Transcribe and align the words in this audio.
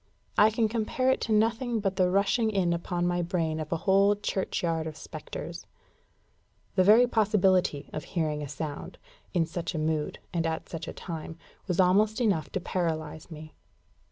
I 0.35 0.49
can 0.49 0.67
compare 0.67 1.11
it 1.11 1.21
to 1.21 1.31
nothing 1.31 1.79
but 1.79 1.95
the 1.95 2.09
rushing 2.09 2.49
in 2.49 2.73
upon 2.73 3.05
my 3.05 3.21
brain 3.21 3.59
of 3.59 3.71
a 3.71 3.77
whole 3.85 4.15
churchyard 4.15 4.87
of 4.87 4.97
spectres. 4.97 5.67
The 6.73 6.83
very 6.83 7.05
possibility 7.05 7.87
of 7.93 8.03
hearing 8.03 8.41
a 8.41 8.47
sound, 8.47 8.97
in 9.35 9.45
such 9.45 9.75
a 9.75 9.77
mood, 9.77 10.17
and 10.33 10.47
at 10.47 10.67
such 10.69 10.87
a 10.87 10.93
time, 10.93 11.37
was 11.67 11.79
almost 11.79 12.19
enough 12.19 12.51
to 12.53 12.59
paralyse 12.59 13.29
me. 13.29 13.53